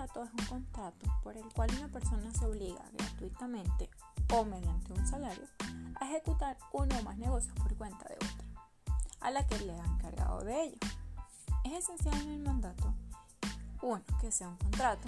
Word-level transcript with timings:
mandato 0.00 0.24
es 0.24 0.30
un 0.30 0.46
contrato 0.46 1.06
por 1.22 1.36
el 1.36 1.44
cual 1.52 1.68
una 1.76 1.88
persona 1.88 2.32
se 2.32 2.46
obliga 2.46 2.82
gratuitamente 2.94 3.90
o 4.32 4.44
mediante 4.44 4.94
un 4.94 5.06
salario 5.06 5.46
a 6.00 6.06
ejecutar 6.06 6.56
uno 6.72 6.98
o 6.98 7.02
más 7.02 7.18
negocios 7.18 7.54
por 7.58 7.76
cuenta 7.76 8.08
de 8.08 8.14
otra, 8.14 8.96
a 9.20 9.30
la 9.30 9.46
que 9.46 9.58
le 9.58 9.78
ha 9.78 9.84
encargado 9.84 10.42
de 10.42 10.62
ello. 10.62 10.78
Es 11.64 11.84
esencial 11.84 12.18
en 12.22 12.30
el 12.30 12.38
mandato, 12.40 12.94
uno, 13.82 14.02
que 14.22 14.32
sea 14.32 14.48
un 14.48 14.56
contrato, 14.56 15.06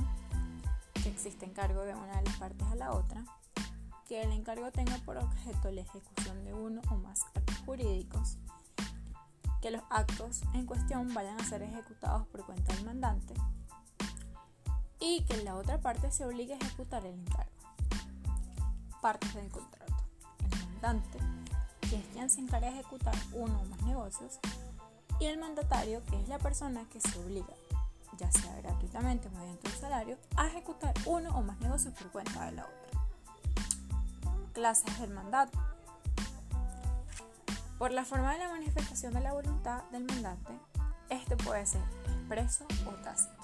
que 1.02 1.08
existe 1.08 1.46
encargo 1.46 1.80
de 1.82 1.94
una 1.94 2.18
de 2.18 2.24
las 2.24 2.36
partes 2.36 2.66
a 2.68 2.74
la 2.74 2.92
otra, 2.92 3.24
que 4.06 4.22
el 4.22 4.30
encargo 4.30 4.70
tenga 4.72 4.98
por 5.06 5.16
objeto 5.16 5.70
la 5.70 5.80
ejecución 5.80 6.44
de 6.44 6.52
uno 6.52 6.82
o 6.90 6.96
más 6.96 7.22
actos 7.34 7.56
jurídicos, 7.64 8.36
que 9.62 9.70
los 9.70 9.82
actos 9.88 10.42
en 10.52 10.66
cuestión 10.66 11.14
vayan 11.14 11.40
a 11.40 11.44
ser 11.44 11.62
ejecutados 11.62 12.26
por 12.26 12.44
cuenta 12.44 12.74
del 12.74 12.84
mandante 12.84 13.32
y 15.02 15.22
que 15.22 15.42
la 15.42 15.56
otra 15.56 15.78
parte 15.78 16.12
se 16.12 16.24
obligue 16.24 16.54
a 16.54 16.56
ejecutar 16.58 17.04
el 17.04 17.14
encargo. 17.14 17.50
Partes 19.00 19.34
del 19.34 19.50
contrato. 19.50 19.92
El 20.38 20.64
mandante, 20.64 21.18
que 21.80 21.96
es 21.96 22.06
quien 22.12 22.30
se 22.30 22.40
encarga 22.40 22.70
de 22.70 22.78
ejecutar 22.78 23.14
uno 23.32 23.60
o 23.60 23.64
más 23.64 23.82
negocios, 23.82 24.38
y 25.18 25.26
el 25.26 25.38
mandatario, 25.38 26.04
que 26.04 26.20
es 26.20 26.28
la 26.28 26.38
persona 26.38 26.84
que 26.88 27.00
se 27.00 27.18
obliga, 27.18 27.52
ya 28.16 28.30
sea 28.30 28.54
gratuitamente 28.62 29.26
o 29.26 29.30
mediante 29.32 29.68
un 29.68 29.74
salario, 29.74 30.18
a 30.36 30.46
ejecutar 30.46 30.94
uno 31.04 31.36
o 31.36 31.42
más 31.42 31.58
negocios 31.58 31.94
por 31.94 32.12
cuenta 32.12 32.46
de 32.46 32.52
la 32.52 32.64
otra. 32.64 33.00
Clases 34.52 35.00
del 35.00 35.10
mandato. 35.10 35.58
Por 37.76 37.90
la 37.90 38.04
forma 38.04 38.34
de 38.34 38.38
la 38.38 38.50
manifestación 38.50 39.14
de 39.14 39.20
la 39.20 39.32
voluntad 39.32 39.82
del 39.90 40.04
mandante, 40.04 40.52
este 41.08 41.36
puede 41.36 41.66
ser 41.66 41.82
expreso 42.06 42.64
o 42.86 42.90
tácito. 43.02 43.41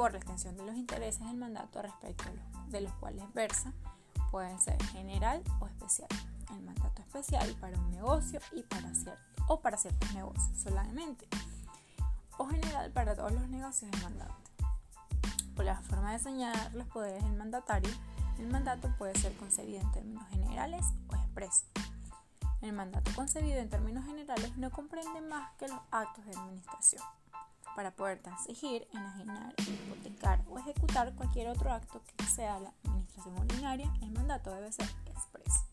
Por 0.00 0.12
la 0.12 0.18
extensión 0.18 0.56
de 0.56 0.64
los 0.64 0.76
intereses 0.76 1.20
del 1.26 1.36
mandato 1.36 1.82
respecto 1.82 2.24
de 2.68 2.80
los 2.80 2.90
cuales 2.94 3.22
versa, 3.34 3.70
puede 4.30 4.58
ser 4.58 4.82
general 4.84 5.42
o 5.60 5.66
especial. 5.66 6.08
El 6.48 6.62
mandato 6.62 7.02
especial 7.02 7.54
para 7.60 7.78
un 7.78 7.90
negocio 7.90 8.40
y 8.52 8.62
para 8.62 8.94
cierto, 8.94 9.20
o 9.46 9.60
para 9.60 9.76
ciertos 9.76 10.10
negocios 10.14 10.58
solamente 10.58 11.28
o 12.38 12.46
general 12.46 12.90
para 12.92 13.14
todos 13.14 13.32
los 13.32 13.46
negocios 13.50 13.90
del 13.90 14.02
mandante. 14.02 14.50
Por 15.54 15.66
la 15.66 15.78
forma 15.82 16.12
de 16.12 16.18
señalar 16.18 16.72
los 16.72 16.86
poderes 16.86 17.22
del 17.22 17.34
mandatario, 17.34 17.90
el 18.38 18.46
mandato 18.46 18.90
puede 18.96 19.14
ser 19.18 19.36
concebido 19.36 19.82
en 19.82 19.92
términos 19.92 20.26
generales 20.30 20.86
o 21.08 21.14
expresos. 21.16 21.66
El 22.62 22.72
mandato 22.72 23.10
concebido 23.14 23.58
en 23.58 23.68
términos 23.68 24.06
generales 24.06 24.56
no 24.56 24.70
comprende 24.70 25.20
más 25.20 25.52
que 25.58 25.68
los 25.68 25.78
actos 25.90 26.24
de 26.24 26.32
administración. 26.32 27.02
Para 27.76 27.92
poder 27.92 28.20
transigir, 28.20 28.86
enajenar, 28.92 29.54
hipotecar 29.58 30.44
o 30.50 30.58
ejecutar 30.58 31.14
cualquier 31.14 31.48
otro 31.48 31.72
acto 31.72 32.02
que 32.16 32.24
sea 32.26 32.58
la 32.58 32.72
administración 32.84 33.38
ordinaria, 33.38 33.92
el 34.02 34.10
mandato 34.10 34.54
debe 34.54 34.72
ser 34.72 34.88
expreso 35.06 35.70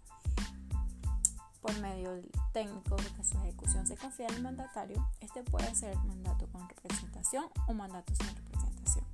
por 1.67 1.77
medio 1.79 2.13
del 2.13 2.31
técnico 2.53 2.95
de 2.95 3.09
que 3.13 3.23
su 3.23 3.37
ejecución 3.39 3.85
se 3.85 3.97
confía 3.97 4.27
al 4.27 4.41
mandatario, 4.41 5.05
este 5.19 5.43
puede 5.43 5.73
ser 5.75 5.97
mandato 5.97 6.47
con 6.47 6.67
representación 6.69 7.45
o 7.67 7.73
mandato 7.73 8.13
sin 8.15 8.33
representación. 8.35 9.05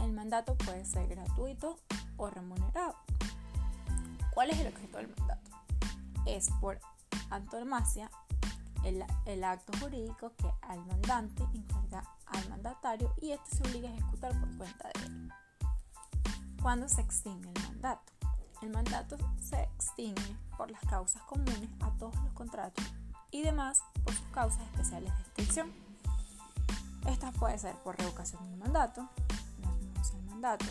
El 0.00 0.12
mandato 0.12 0.56
puede 0.56 0.84
ser 0.84 1.06
gratuito 1.06 1.78
o 2.16 2.30
remunerado. 2.30 2.96
¿Cuál 4.34 4.50
es 4.50 4.58
el 4.58 4.66
objeto 4.66 4.98
del 4.98 5.14
mandato? 5.16 5.50
Es 6.26 6.50
por 6.60 6.80
antonomasia 7.30 8.10
el, 8.88 9.04
el, 9.26 9.44
acto 9.44 9.72
jurídico 9.80 10.32
que 10.36 10.50
al 10.62 10.84
mandante 10.86 11.42
encarga 11.54 12.02
al 12.26 12.48
mandatario 12.48 13.12
y 13.20 13.32
este 13.32 13.56
se 13.56 13.62
obliga 13.64 13.88
a 13.88 13.92
ejecutar 13.92 14.38
por 14.40 14.56
cuenta 14.56 14.88
de 14.94 15.04
él. 15.04 15.32
¿Cuándo 16.62 16.88
se 16.88 17.00
extingue 17.00 17.50
el 17.54 17.62
mandato? 17.68 18.12
El 18.62 18.70
mandato 18.70 19.16
se 19.40 19.60
extingue 19.62 20.36
por 20.56 20.70
las 20.70 20.80
causas 20.82 21.22
comunes 21.22 21.68
a 21.80 21.90
todos 21.98 22.16
los 22.16 22.32
contratos 22.32 22.84
y 23.30 23.42
demás 23.42 23.82
por 24.04 24.14
sus 24.14 24.26
causas 24.28 24.62
especiales 24.62 25.12
de 25.14 25.22
extinción. 25.22 25.72
Estas 27.06 27.36
pueden 27.36 27.58
ser 27.58 27.74
por 27.76 27.96
revocación 27.96 28.42
del 28.48 28.56
mandato, 28.58 29.08
mandato, 30.36 30.66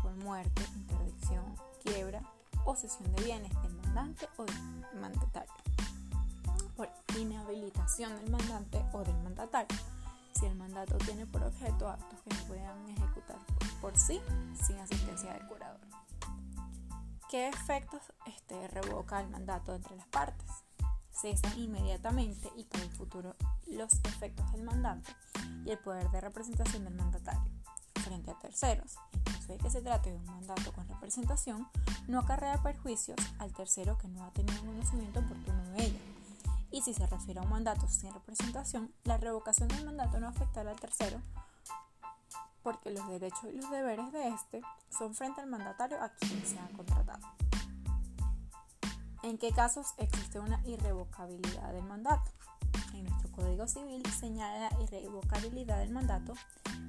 por 0.00 0.14
muerte, 0.16 0.62
interdicción, 0.76 1.44
quiebra 1.82 2.22
o 2.64 2.76
cesión 2.76 3.12
de 3.14 3.24
bienes 3.24 3.50
del 3.62 3.74
mandante 3.74 4.28
o 4.36 4.44
del 4.44 5.00
mandatario, 5.00 5.52
inhabilitación 7.18 8.14
del 8.16 8.30
mandante 8.30 8.84
o 8.92 9.02
del 9.02 9.16
mandatario, 9.22 9.78
si 10.34 10.46
el 10.46 10.54
mandato 10.54 10.96
tiene 10.98 11.26
por 11.26 11.42
objeto 11.42 11.88
actos 11.88 12.20
que 12.22 12.34
se 12.34 12.42
puedan 12.44 12.88
ejecutar 12.88 13.38
por 13.80 13.96
sí 13.98 14.20
sin 14.64 14.78
asistencia 14.78 15.32
del 15.32 15.46
curador. 15.46 15.80
¿Qué 17.28 17.48
efectos 17.48 18.02
este, 18.26 18.68
revoca 18.68 19.20
el 19.20 19.30
mandato 19.30 19.74
entre 19.74 19.96
las 19.96 20.06
partes? 20.08 20.50
Cesan 21.10 21.58
inmediatamente 21.58 22.50
y 22.56 22.64
para 22.64 22.84
el 22.84 22.90
futuro 22.90 23.34
los 23.66 23.92
efectos 24.04 24.50
del 24.52 24.62
mandato 24.62 25.10
y 25.64 25.70
el 25.70 25.78
poder 25.78 26.10
de 26.10 26.20
representación 26.20 26.84
del 26.84 26.94
mandatario 26.94 27.50
frente 28.02 28.30
a 28.30 28.38
terceros. 28.38 28.96
En 29.14 29.22
caso 29.22 29.52
de 29.52 29.58
que 29.58 29.70
se 29.70 29.80
trate 29.80 30.10
de 30.10 30.16
un 30.16 30.26
mandato 30.26 30.72
con 30.72 30.86
representación, 30.88 31.68
no 32.06 32.18
acarrea 32.18 32.62
perjuicios 32.62 33.16
al 33.38 33.52
tercero 33.52 33.96
que 33.96 34.08
no 34.08 34.24
ha 34.24 34.30
tenido 34.32 34.60
conocimiento 34.60 35.20
oportuno 35.20 35.64
de 35.70 35.84
ella. 35.84 36.00
Y 36.72 36.82
si 36.82 36.94
se 36.94 37.06
refiere 37.06 37.38
a 37.38 37.42
un 37.42 37.50
mandato 37.50 37.86
sin 37.86 38.12
representación, 38.12 38.92
la 39.04 39.18
revocación 39.18 39.68
del 39.68 39.84
mandato 39.84 40.18
no 40.18 40.28
afectará 40.28 40.70
al 40.70 40.80
tercero 40.80 41.20
porque 42.62 42.90
los 42.90 43.06
derechos 43.08 43.44
y 43.52 43.56
los 43.56 43.70
deberes 43.70 44.12
de 44.12 44.28
éste 44.28 44.62
son 44.96 45.14
frente 45.14 45.40
al 45.40 45.48
mandatario 45.48 46.00
a 46.02 46.10
quien 46.10 46.44
se 46.46 46.58
ha 46.58 46.68
contratado. 46.68 47.26
¿En 49.22 49.38
qué 49.38 49.52
casos 49.52 49.94
existe 49.98 50.40
una 50.40 50.60
irrevocabilidad 50.66 51.72
del 51.72 51.84
mandato? 51.84 52.30
En 52.94 53.04
nuestro 53.04 53.30
Código 53.32 53.68
Civil 53.68 54.02
señala 54.06 54.70
la 54.70 54.80
irrevocabilidad 54.82 55.78
del 55.78 55.90
mandato 55.90 56.34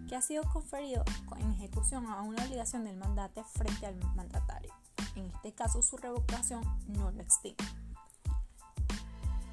que 0.08 0.16
ha 0.16 0.22
sido 0.22 0.44
conferido 0.52 1.04
en 1.38 1.52
ejecución 1.54 2.08
a 2.08 2.22
una 2.22 2.44
obligación 2.44 2.86
del 2.86 2.98
mandante 2.98 3.44
frente 3.44 3.86
al 3.86 3.98
mandatario. 4.16 4.74
En 5.16 5.26
este 5.28 5.54
caso 5.54 5.82
su 5.82 5.98
revocación 5.98 6.64
no 6.88 7.12
lo 7.12 7.22
extingue. 7.22 7.83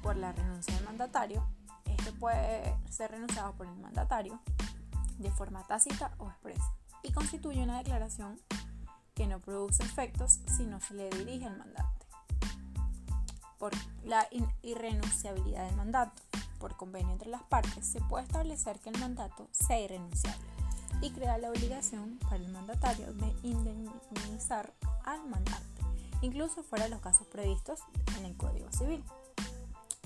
Por 0.01 0.17
la 0.17 0.31
renuncia 0.31 0.73
del 0.75 0.85
mandatario, 0.85 1.45
este 1.85 2.11
puede 2.13 2.75
ser 2.89 3.11
renunciado 3.11 3.53
por 3.53 3.67
el 3.67 3.75
mandatario 3.75 4.39
de 5.19 5.31
forma 5.31 5.65
tácita 5.67 6.11
o 6.17 6.29
expresa 6.29 6.73
y 7.03 7.11
constituye 7.11 7.61
una 7.61 7.77
declaración 7.77 8.39
que 9.13 9.27
no 9.27 9.39
produce 9.39 9.83
efectos 9.83 10.39
si 10.47 10.65
no 10.65 10.79
se 10.79 10.95
le 10.95 11.09
dirige 11.09 11.45
al 11.45 11.57
mandante. 11.57 12.05
Por 13.59 13.73
la 14.03 14.27
irrenunciabilidad 14.63 15.67
del 15.67 15.75
mandato, 15.75 16.21
por 16.59 16.75
convenio 16.75 17.13
entre 17.13 17.29
las 17.29 17.43
partes, 17.43 17.85
se 17.85 18.01
puede 18.01 18.25
establecer 18.25 18.79
que 18.79 18.89
el 18.89 18.99
mandato 18.99 19.47
sea 19.51 19.79
irrenunciable 19.79 20.41
y 21.01 21.11
crea 21.11 21.37
la 21.37 21.49
obligación 21.49 22.17
para 22.23 22.37
el 22.37 22.47
mandatario 22.49 23.13
de 23.13 23.35
indemnizar 23.43 24.73
al 25.03 25.21
mandante, 25.27 25.83
incluso 26.21 26.63
fuera 26.63 26.85
de 26.85 26.91
los 26.91 27.01
casos 27.01 27.27
previstos 27.27 27.79
en 28.17 28.25
el 28.25 28.35
Código 28.37 28.71
Civil, 28.71 29.03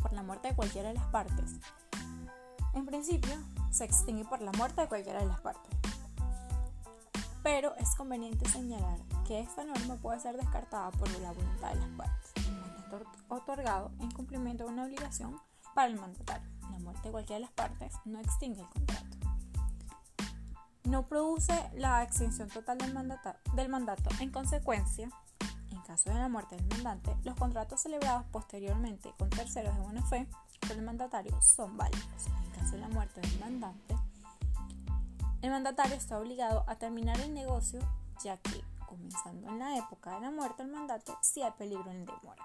por 0.06 0.14
la 0.14 0.22
muerte 0.22 0.50
de 0.50 0.56
cualquiera 0.56 0.90
de 0.90 0.94
las 0.94 1.08
partes. 1.08 1.56
En 2.76 2.86
principio, 2.86 3.34
se 3.72 3.86
extingue 3.86 4.24
por 4.24 4.40
la 4.40 4.52
muerte 4.52 4.82
de 4.82 4.88
cualquiera 4.88 5.20
de 5.20 5.26
las 5.26 5.42
partes. 5.42 5.80
Pero 7.42 7.76
es 7.78 7.96
conveniente 7.96 8.48
señalar 8.48 9.00
que 9.26 9.40
esta 9.40 9.64
norma 9.64 9.96
puede 9.96 10.20
ser 10.20 10.38
descartada 10.38 10.92
por 10.92 11.10
la 11.22 11.32
voluntad 11.32 11.74
de 11.74 11.80
las 11.80 11.90
partes. 11.98 12.34
Otorgado 13.30 13.90
en 14.00 14.12
cumplimiento 14.12 14.66
de 14.66 14.74
una 14.74 14.84
obligación 14.84 15.42
para 15.74 15.88
el 15.88 16.00
mandatario. 16.00 16.48
La 16.72 16.78
muerte 16.78 17.02
de 17.06 17.12
cualquiera 17.12 17.40
de 17.40 17.46
las 17.46 17.54
partes 17.54 17.94
no 18.06 18.20
extingue 18.20 18.62
el 18.62 18.70
contrato. 18.70 19.18
No 20.84 21.08
produce 21.08 21.68
la 21.74 22.04
extinción 22.04 22.48
total 22.50 22.78
del, 22.78 22.94
mandato. 23.70 24.10
En 24.20 24.30
consecuencia, 24.30 25.06
en 25.06 25.12
caso 25.86 26.10
de 26.10 26.16
la 26.16 26.28
muerte 26.28 26.56
del 26.56 26.68
mandante, 26.68 27.16
los 27.24 27.36
contratos 27.36 27.82
celebrados 27.82 28.26
posteriormente 28.32 29.14
con 29.18 29.30
terceros 29.30 29.76
de 29.76 29.82
buena 29.82 30.04
fe 30.04 30.28
por 30.60 30.72
el 30.72 30.82
mandatario 30.82 31.40
son 31.42 31.78
válidos 31.78 32.26
de 32.72 32.78
la 32.80 32.88
muerte 32.88 33.22
del 33.22 33.40
mandante, 33.40 33.96
el 35.46 35.52
mandatario 35.52 35.96
está 35.96 36.18
obligado 36.18 36.64
a 36.68 36.76
terminar 36.76 37.20
el 37.20 37.32
negocio 37.32 37.80
ya 38.24 38.38
que, 38.38 38.64
comenzando 38.88 39.48
en 39.50 39.60
la 39.60 39.78
época 39.78 40.16
de 40.16 40.22
la 40.22 40.32
muerte 40.32 40.64
del 40.64 40.72
mandante, 40.72 41.12
si 41.22 41.44
hay 41.44 41.52
peligro 41.52 41.92
en 41.92 42.06
demora. 42.06 42.44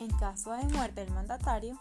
En 0.00 0.10
caso 0.18 0.50
de 0.50 0.64
muerte 0.64 1.04
del 1.04 1.14
mandatario, 1.14 1.78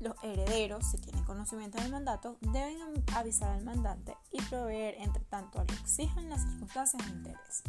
los 0.00 0.16
herederos, 0.24 0.84
si 0.84 0.98
tienen 0.98 1.24
conocimiento 1.24 1.78
del 1.78 1.92
mandato, 1.92 2.36
deben 2.40 2.78
avisar 3.14 3.52
al 3.52 3.64
mandante 3.64 4.16
y 4.32 4.42
proveer 4.42 4.96
entre 4.98 5.22
tanto 5.24 5.60
a 5.60 5.62
lo 5.62 5.66
que 5.68 5.74
exijan 5.74 6.28
las 6.28 6.42
circunstancias 6.42 7.06
de 7.06 7.12
interés. 7.12 7.62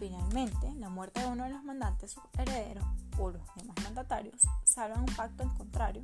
Finalmente, 0.00 0.72
la 0.76 0.88
muerte 0.88 1.20
de 1.20 1.26
uno 1.26 1.44
de 1.44 1.50
los 1.50 1.62
mandantes 1.62 2.16
herederos 2.38 2.86
o 3.18 3.28
los 3.28 3.42
demás 3.54 3.76
mandatarios 3.84 4.40
salvan 4.64 5.00
un 5.00 5.14
pacto 5.14 5.42
en 5.42 5.50
contrario 5.50 6.02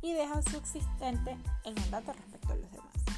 y 0.00 0.12
deja 0.12 0.40
subsistente 0.42 1.36
el 1.64 1.74
mandato 1.74 2.12
respecto 2.12 2.52
a 2.52 2.54
los 2.54 2.70
demás. 2.70 3.17